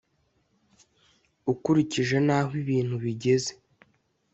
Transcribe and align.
ukurikije 1.51 2.17
n’aho 2.27 2.51
ibintu 2.61 2.95
bigeze 3.03 3.51